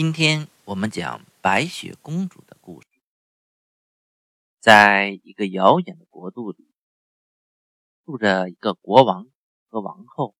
[0.00, 2.86] 今天我们讲白雪公主的故事。
[4.60, 6.72] 在一个遥远的国度里，
[8.04, 9.26] 住着一个国王
[9.66, 10.36] 和王后，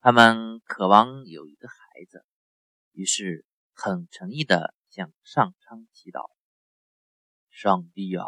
[0.00, 1.76] 他们渴望有一个孩
[2.08, 2.26] 子，
[2.90, 6.28] 于是很诚意的向上苍祈祷
[7.50, 8.26] ：“上帝啊，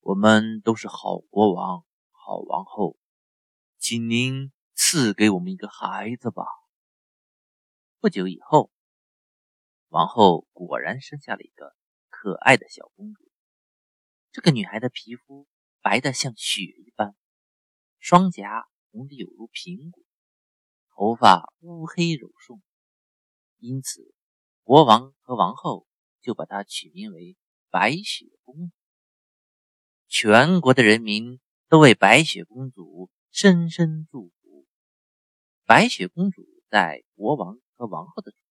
[0.00, 2.96] 我们都是好国王、好王后，
[3.78, 6.42] 请您赐给我们一个孩子吧。”
[8.02, 8.72] 不久以后。
[9.88, 11.74] 王后果然生下了一个
[12.10, 13.30] 可爱的小公主。
[14.32, 15.48] 这个女孩的皮肤
[15.80, 17.16] 白得像雪一般，
[17.98, 20.04] 双颊红得有如苹果，
[20.90, 22.60] 头发乌黑柔顺，
[23.58, 24.14] 因此
[24.62, 25.86] 国王和王后
[26.20, 27.38] 就把她取名为
[27.70, 28.74] 白雪公主。
[30.06, 34.66] 全国的人民都为白雪公主深深祝福。
[35.64, 38.47] 白雪公主在国王和王后的宠爱下。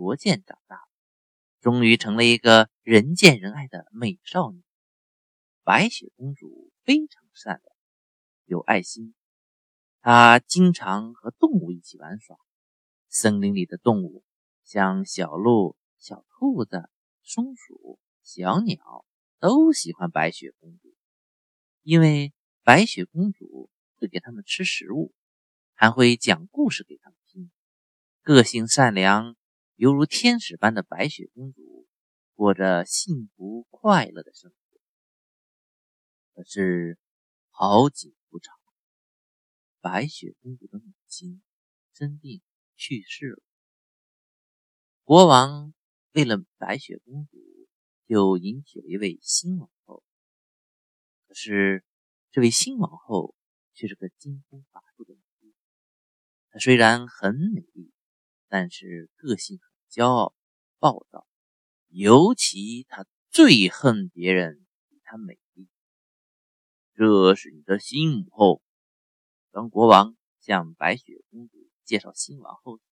[0.00, 0.80] 逐渐长大，
[1.60, 4.62] 终于成了一个人见人爱的美少女。
[5.62, 7.76] 白雪公主非常善良，
[8.46, 9.14] 有爱心。
[10.00, 12.38] 她经常和动物一起玩耍。
[13.10, 14.24] 森林里的动物，
[14.64, 16.88] 像小鹿、小兔子、
[17.22, 19.04] 松鼠、小鸟，
[19.38, 20.94] 都喜欢白雪公主，
[21.82, 25.12] 因为白雪公主会给他们吃食物，
[25.74, 27.50] 还会讲故事给他们听，
[28.22, 29.36] 个性善良。
[29.80, 31.88] 犹如天使般的白雪公主，
[32.34, 34.80] 过着幸福快乐的生活。
[36.34, 36.98] 可是
[37.48, 38.54] 好景不长，
[39.80, 41.42] 白雪公主的母亲
[41.94, 42.42] 生病
[42.76, 43.42] 去世了。
[45.02, 45.72] 国王
[46.12, 47.38] 为了白雪公主，
[48.06, 50.04] 就迎娶了一位新王后。
[51.26, 51.86] 可是
[52.30, 53.34] 这位新王后
[53.72, 55.54] 却是个金风法术的女人。
[56.50, 57.94] 她虽然很美丽，
[58.46, 59.69] 但是个性很。
[59.90, 60.34] 骄傲、
[60.78, 61.26] 暴躁，
[61.88, 65.68] 尤其他最恨别人比他美丽。
[66.94, 68.62] 这是你的新母后。
[69.50, 72.84] 当国王向白雪公主介绍新王后时，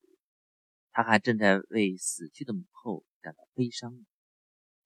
[0.91, 4.05] 他还正在为死去的母后感到悲伤。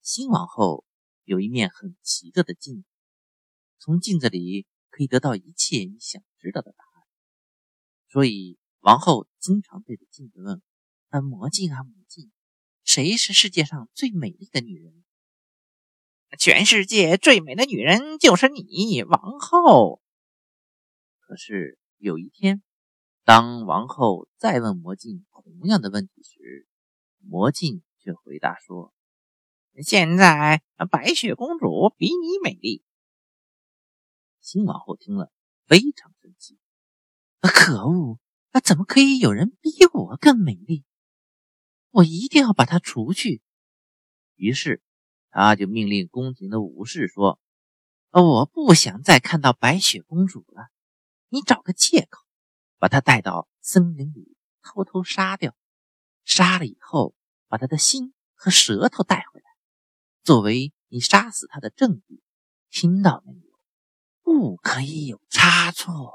[0.02, 0.84] 新王后
[1.24, 2.88] 有一面很奇特的镜子，
[3.78, 7.06] 从镜子里可以得到一切你想知道的答案。
[8.10, 10.60] 所以王后经常对着镜子问。
[11.08, 12.01] 啊，魔镜啊，魔，
[12.94, 15.02] 谁是世界上最美丽的女人？
[16.38, 20.02] 全世界最美的女人就是你，王后。
[21.20, 22.62] 可是有一天，
[23.24, 26.66] 当王后再问魔镜同样的问题时，
[27.20, 28.92] 魔镜却回答说
[29.82, 32.84] ：“现在白雪公主比你美丽。”
[34.38, 35.32] 新王后听了
[35.66, 36.58] 非常生气
[37.40, 38.18] ：“可恶！
[38.50, 40.84] 啊，怎么可以有人比我更美丽？”
[41.92, 43.42] 我一定要把他除去。
[44.34, 44.82] 于是，
[45.30, 47.38] 他就命令宫廷的武士说
[48.10, 50.68] ：“我不想再看到白雪公主了。
[51.28, 52.24] 你找个借口，
[52.78, 55.54] 把她带到森林里偷偷杀掉。
[56.24, 57.14] 杀了以后，
[57.46, 59.46] 把她的心和舌头带回来，
[60.24, 62.22] 作为你杀死她的证据。
[62.70, 63.58] 听到没有？
[64.22, 66.14] 不可以有差错。”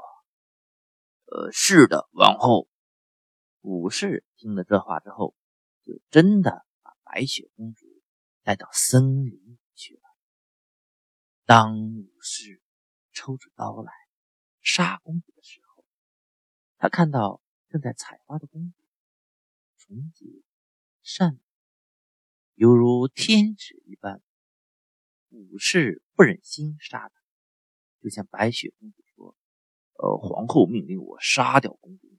[1.30, 2.68] 呃，是的，王后。
[3.60, 5.36] 武士听了这话之后。
[5.88, 7.86] 就真的把白雪公主
[8.42, 10.02] 带到森林里去了。
[11.46, 12.60] 当武士
[13.12, 13.90] 抽出刀来
[14.60, 15.86] 杀公主的时候，
[16.76, 18.76] 他看到正在采花的公主，
[19.78, 20.26] 纯洁
[21.00, 21.40] 善良，
[22.54, 24.20] 犹如天使一般。
[25.30, 27.14] 武士不忍心杀她，
[28.02, 29.34] 就向白雪公主说
[29.96, 32.14] ：“呃，皇后命令我杀掉公主，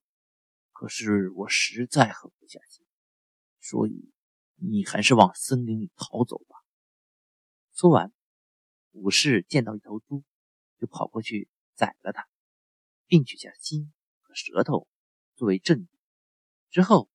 [0.71, 2.83] 可是我实在狠不下心。”
[3.61, 4.11] 所以，
[4.55, 6.55] 你还是往森林里逃走吧。
[7.73, 8.13] 说完，
[8.91, 10.23] 武士见到一头猪，
[10.77, 12.27] 就跑过去宰了它，
[13.05, 14.87] 并取下心和舌头
[15.35, 15.99] 作为证据。
[16.69, 17.09] 之后，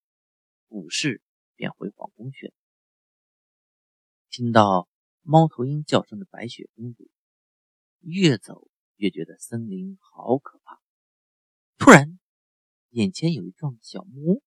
[0.69, 1.23] 武士
[1.55, 2.55] 便回皇宫去了。
[4.29, 4.89] 听到
[5.23, 7.11] 猫头鹰叫声的白雪公主，
[8.01, 10.81] 越走越觉得森林好可怕。
[11.79, 12.19] 突然，
[12.91, 14.43] 眼前有一幢小木屋，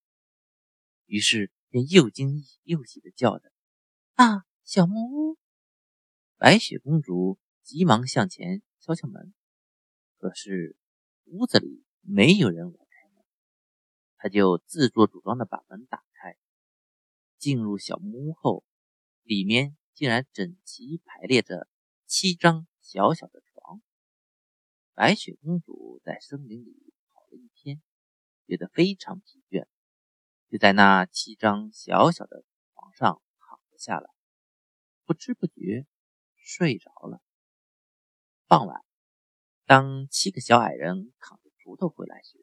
[1.06, 1.52] 于是。
[1.70, 3.52] 便又惊又喜的叫着
[4.16, 5.38] ：“啊，小木屋！”
[6.38, 9.34] 白雪公主急忙向前敲敲门，
[10.18, 10.76] 可是
[11.26, 13.26] 屋子里没有人来开门。
[14.18, 16.38] 她就自作主张的把门打开，
[17.38, 18.64] 进入小木屋后，
[19.24, 21.68] 里面竟然整齐排列着
[22.06, 23.82] 七张小小的床。
[24.94, 27.82] 白雪公主在森林里跑了一天，
[28.48, 29.37] 觉得非常疲。
[30.50, 34.10] 就在那七张小小的床上躺了下来，
[35.06, 35.86] 不知不觉
[36.36, 37.22] 睡着了。
[38.48, 38.82] 傍晚，
[39.66, 42.38] 当七个小矮人扛着锄头回来时，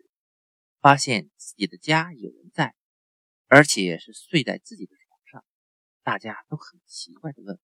[0.81, 2.75] 发现自己的家有人在，
[3.47, 5.45] 而且是睡在自己的床上，
[6.03, 7.59] 大家都很奇怪的问：“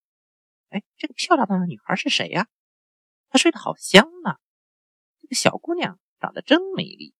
[0.70, 2.48] 哎，这个漂亮的女孩是谁呀？
[3.28, 4.40] 她睡得好香啊！
[5.18, 7.14] 这个小姑娘长得真美丽。”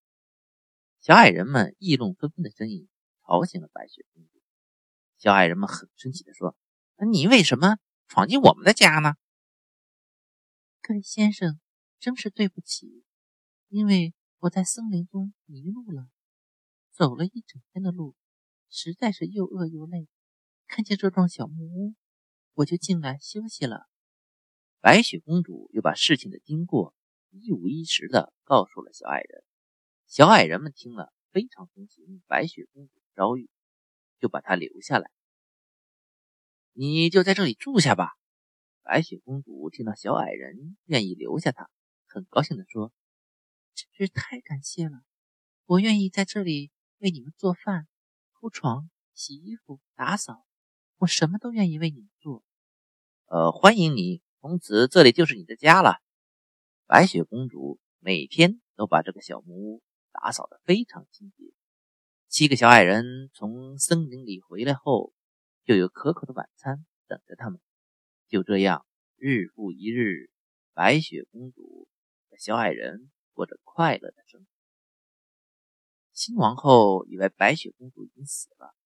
[1.01, 2.89] 小矮人们议论纷纷的声音
[3.31, 4.43] 吵醒了白雪公主。
[5.17, 6.57] 小矮人们很生气的说
[6.99, 7.79] ：“那你为什么
[8.09, 9.15] 闯进我们的家呢？”
[10.83, 11.61] 各位先生，
[12.01, 13.05] 真是对不起，
[13.69, 16.09] 因为我在森林中迷路了，
[16.91, 18.17] 走了一整天的路，
[18.69, 20.09] 实在是又饿又累。
[20.67, 21.95] 看见这幢小木屋，
[22.55, 23.89] 我就进来休息了。
[24.81, 26.97] 白雪公主又把事情的经过
[27.31, 29.45] 一五一十的告诉了小矮人。
[30.09, 33.49] 小矮人们听了，非常同情白雪公主遭遇，
[34.19, 35.11] 就把她留下来。
[36.73, 38.13] 你就在这里住下吧。
[38.83, 41.71] 白雪公主听到小矮人愿意留下她，
[42.07, 42.93] 很高兴地说
[43.75, 45.03] ：“真是太感谢了！
[45.67, 47.87] 我愿意在这里为你们做饭、
[48.33, 50.45] 铺床、洗衣服、打扫，
[50.97, 52.43] 我什么都愿意为你们做。”
[53.27, 56.01] 呃，欢迎你，从此这里就是你的家了。
[56.87, 61.53] 白雪公主每天都把这个小木屋打扫得非常清洁。
[62.31, 65.13] 七个小矮人从森林里回来后，
[65.65, 67.61] 就有可口的晚餐等着他们。
[68.29, 68.87] 就这样，
[69.17, 70.31] 日复一日，
[70.73, 71.89] 白雪公主
[72.31, 74.47] 和小矮人过着快乐的生活。
[76.13, 78.77] 新王后以为白雪公主已经死了。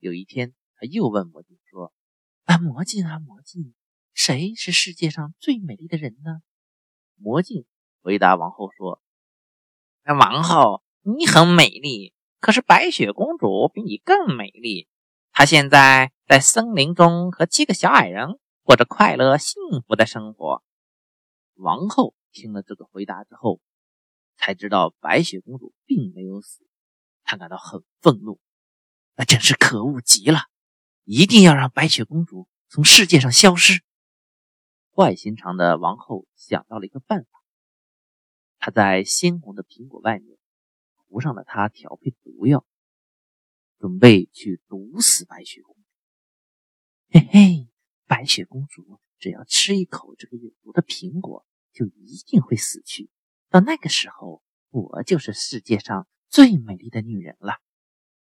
[0.00, 1.94] 有一天，她又问魔镜说
[2.42, 3.72] ：“啊，魔镜啊，魔镜，
[4.14, 6.42] 谁是世界上最美丽的人呢？”
[7.14, 7.66] 魔镜
[8.00, 9.00] 回答王后说
[10.06, 14.88] ：“王后，你很美丽，可是白雪公主比你更美丽。
[15.30, 20.62] 她现在在森林中和七个小矮人。”过着快乐幸福的生活。
[21.54, 23.58] 王后听了这个回答之后，
[24.36, 26.64] 才知道白雪公主并没有死，
[27.24, 28.38] 她感到很愤怒，
[29.16, 30.42] 那真是可恶极了！
[31.02, 33.82] 一定要让白雪公主从世界上消失。
[34.94, 37.42] 坏心肠的王后想到了一个办法，
[38.60, 40.38] 她在鲜红的苹果外面
[41.10, 42.64] 涂上了他调配毒药，
[43.80, 45.82] 准备去毒死白雪公主。
[47.10, 47.66] 嘿嘿。
[48.06, 53.08] 白雪公主只要吃一口这个有毒的苹果，就一定会死去。
[53.48, 57.54] 到那个时候，我就是世界上最美丽的女人了。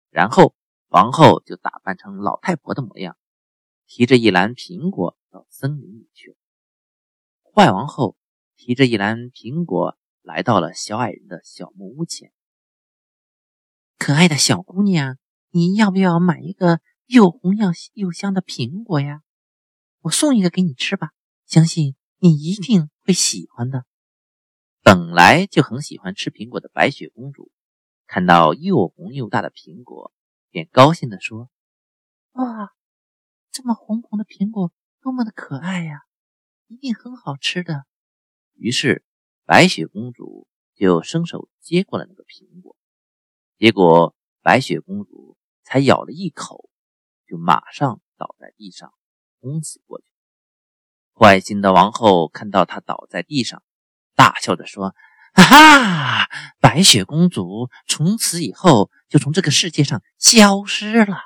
[0.10, 0.56] 然后，
[0.88, 3.18] 王后就打扮成老太婆的模样，
[3.86, 6.38] 提着一篮苹果到森林里去了。
[7.42, 8.18] 坏王后
[8.56, 12.32] 提着一篮苹果来到了小矮人的小木屋前。
[14.06, 15.18] 可爱的小姑娘，
[15.50, 19.22] 你要不要买一个又红又又香的苹果呀？
[20.02, 21.12] 我送一个给你吃吧，
[21.46, 23.86] 相信你一定会喜欢的。
[24.82, 27.50] 本来就很喜欢吃苹果的白雪公主，
[28.06, 30.12] 看到又红又大的苹果，
[30.50, 31.50] 便高兴地说
[32.36, 32.72] ：“哇，
[33.52, 36.02] 这么红红的苹果，多么的可爱呀！
[36.68, 37.86] 一定很好吃的。”
[38.56, 39.06] 于是，
[39.46, 40.46] 白雪公主
[40.76, 42.76] 就伸手接过了那个苹果，
[43.64, 46.70] 结果白雪公主才咬了一口，
[47.26, 48.94] 就马上倒在地上。
[49.40, 50.06] 昏死过去。
[51.14, 53.64] 坏心的王后看到他倒在地上，
[54.16, 54.94] 大笑着说
[55.34, 61.20] ：“哈哈，白雪公主从此以后就从这个世界上消失了。”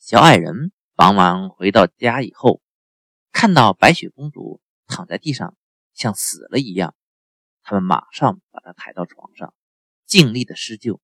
[0.00, 2.62] 小矮人忙忙回到家以后，
[3.32, 5.54] 看到白雪公主躺在地上
[5.92, 6.94] 像死了一样，
[7.62, 9.52] 他们马上把她抬到床上，
[10.06, 11.02] 尽力的施救。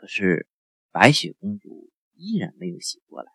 [0.00, 0.48] 可是
[0.90, 3.30] 白雪公主依然没有醒过来。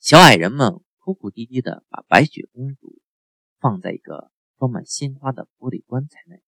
[0.00, 0.82] 小矮人们。
[1.04, 3.02] 哭哭啼啼的把白雪公主
[3.58, 6.40] 放在一个装满鲜花的玻璃棺材内，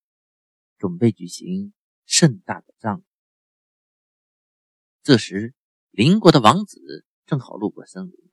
[0.79, 1.75] 准备举行
[2.07, 3.05] 盛大的葬礼。
[5.03, 5.57] 这时，
[5.91, 8.31] 邻国的王子正好路过森林，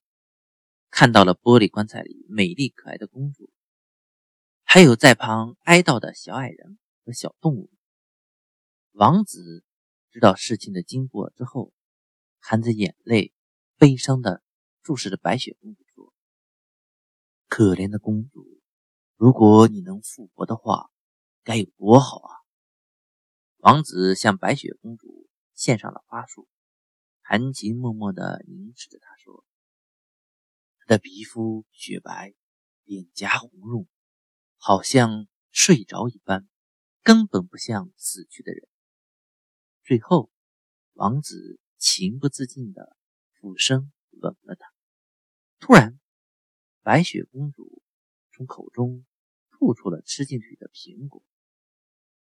[0.92, 3.50] 看到了玻璃棺材里美丽可爱的公主，
[4.62, 7.72] 还有在旁哀悼的小矮人和小动物。
[8.92, 9.66] 王子
[10.12, 11.72] 知道事情的经过之后，
[12.40, 13.34] 含着眼泪，
[13.78, 14.44] 悲伤的
[14.84, 16.14] 注视着白雪公主说。
[17.48, 18.46] 可怜的公主，
[19.16, 20.92] 如果你能复活的话，
[21.44, 22.32] 该有多好啊！
[23.60, 26.50] 王子向白雪公主献上了花束，
[27.22, 29.46] 含情脉脉地凝视着她，说
[30.80, 32.34] ：“她的皮肤雪白，
[32.84, 33.88] 脸颊红润，
[34.58, 36.50] 好像睡着一般，
[37.02, 38.68] 根本不像死去的人。”
[39.84, 40.32] 最后，
[40.94, 42.96] 王子情不自禁的
[43.34, 44.72] 俯身吻了她。
[45.60, 46.00] 突然，
[46.82, 47.82] 白雪公主
[48.32, 49.06] 从口中
[49.50, 51.24] 吐出了吃进去的苹果。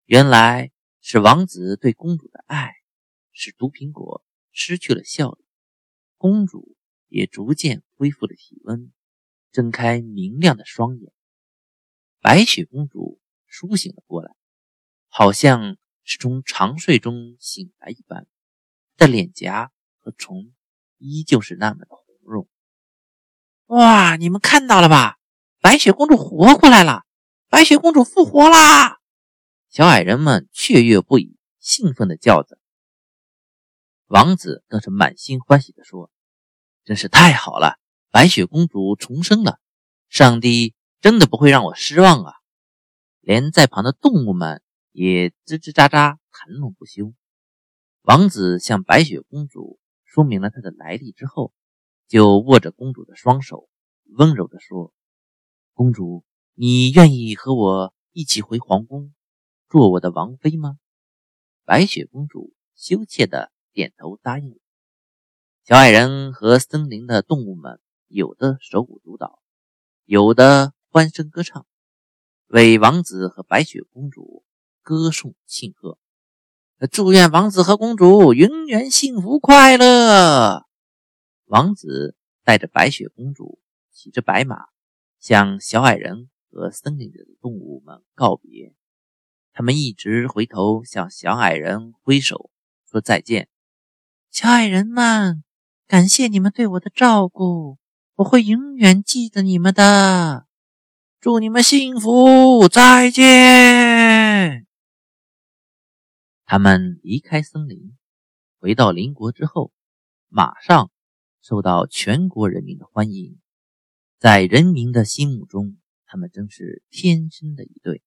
[0.05, 2.75] 原来是王子对公主的爱，
[3.33, 5.45] 使毒苹果失去了效力，
[6.17, 6.77] 公主
[7.09, 8.93] 也逐渐恢复了体温，
[9.51, 11.13] 睁开明亮的双眼。
[12.21, 14.35] 白雪公主苏醒了过来，
[15.09, 15.77] 好像
[16.09, 18.27] 是从长睡中醒来一般，
[18.97, 20.55] 但脸颊和唇
[20.97, 22.47] 依旧是那么的红润。
[23.67, 25.19] 哇，你们看到了吧？
[25.61, 27.05] 白雪公主活过来了！
[27.51, 29.01] 白雪公主复活啦！
[29.69, 32.59] 小矮人们雀跃不已，兴奋地叫着。
[34.07, 36.11] 王子更是满心欢喜地说
[36.87, 37.79] ：“真是太好了，
[38.11, 39.61] 白雪公主重生了！
[40.09, 42.33] 上帝真的不会让我失望啊！”
[43.21, 44.63] 连在旁的动物们
[44.99, 47.15] 也吱吱喳喳谈论不休。
[48.03, 51.53] 王子向白雪公主说明了他的来历之后，
[52.09, 53.69] 就握着公主的双手，
[54.17, 54.93] 温柔地说
[55.73, 56.25] ：“公主，
[56.55, 59.15] 你愿意和我一起回皇宫？”
[59.71, 60.81] 做我的王妃吗？
[61.65, 64.59] 白雪公主羞怯的点头答应。
[65.63, 67.79] 小矮人和森林的动物们，
[68.09, 69.41] 有的手舞足蹈，
[70.07, 71.69] 有的欢声歌唱，
[72.49, 74.38] 为王子和白雪公主
[74.89, 75.99] 歌颂庆贺，
[76.91, 80.65] 祝愿王子和公主永远幸福快乐。
[81.45, 83.59] 王子带着白雪公主，
[83.93, 84.57] 骑着白马，
[85.21, 88.73] 向小矮人和森林里的动物们告别。
[89.53, 92.49] 他们一直回头向小矮人挥手
[92.91, 93.51] 说再见。
[94.31, 95.45] 小矮人们，
[95.87, 97.77] 感谢你们对我的照顾，
[98.15, 100.47] 我会永远记得你们的。
[101.21, 103.88] 祝你们幸福，再见。
[106.51, 107.95] 他们离开森林，
[108.59, 109.71] 回到邻国之后，
[110.29, 110.91] 马上
[111.43, 113.39] 受到全国人民的欢迎。
[114.19, 115.77] 在人民的心目中，
[116.07, 118.03] 他们真是天生的一对。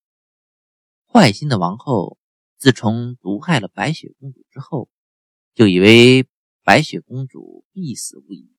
[1.05, 2.17] 坏心的王后
[2.57, 4.89] 自从毒害了白雪公主之后，
[5.53, 6.27] 就以为
[6.63, 8.51] 白雪公主必死无疑，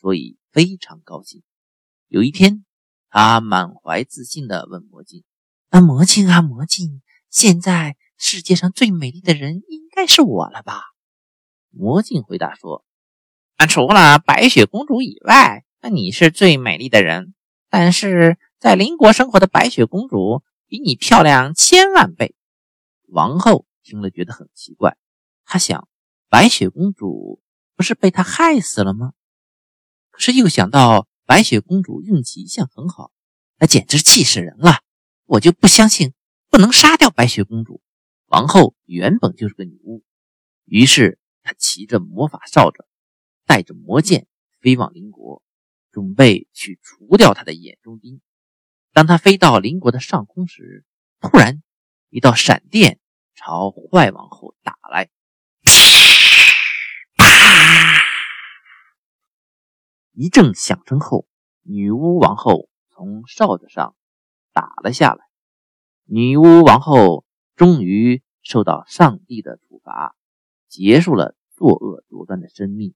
[0.00, 1.44] 所以非常高兴。
[2.08, 2.64] 有一天，
[3.08, 5.22] 她满怀自信地问魔镜
[5.70, 10.82] ：“啊，魔镜啊，魔镜，现在世界上最美丽的人应该是我了吧？”
[11.72, 12.84] 魔镜回答说
[13.56, 17.34] ：“啊，除了白雪公主以外，那你是最美丽的人。
[17.70, 22.34] 但是在邻国生活的白雪公主。”比你漂亮千万倍。
[23.06, 24.98] 王后听了觉得很奇怪，
[25.46, 25.88] 她想，
[26.28, 27.40] 白雪公主
[27.74, 29.14] 不是被他害死了吗？
[30.10, 33.12] 可是又想到白雪公主运气一向很好，
[33.56, 34.82] 那简直气死人了。
[35.24, 36.12] 我就不相信
[36.50, 37.80] 不能杀掉白雪公主。
[38.28, 40.04] 王后原本就是个女巫，
[40.66, 42.84] 于是她骑着魔法扫帚，
[43.46, 44.26] 带着魔剑
[44.60, 45.42] 飞往邻国，
[45.90, 48.20] 准备去除掉她的眼中钉。
[48.92, 50.84] 当她飞到邻国的上空时，
[51.20, 51.62] 突然
[52.10, 53.00] 一道闪电
[53.34, 55.08] 朝坏王后打来，
[60.12, 61.26] 一阵响声后，
[61.62, 63.96] 女巫王后从哨子上
[64.52, 65.24] 打了下来。
[66.04, 67.24] 女巫王后
[67.58, 70.16] 终于受到上帝的处罚，
[70.68, 72.94] 结束了作恶多端的生命。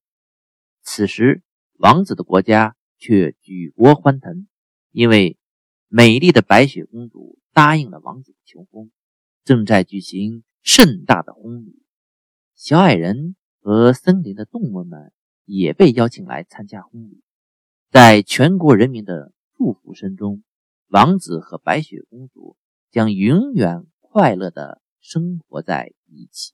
[0.81, 1.43] 此时，
[1.75, 4.49] 王子的国家却举国欢腾，
[4.93, 5.37] 因为。
[5.95, 8.91] 美丽的白雪公主答应了王子的求婚，
[9.45, 11.83] 正在举行盛大的婚礼。
[12.55, 15.13] 小矮人和森林的动物们
[15.45, 17.21] 也被邀请来参加婚礼。
[17.91, 20.43] 在全国人民的祝福声中，
[20.87, 22.57] 王子和白雪公主
[22.91, 26.53] 将永远快乐的生活在一起。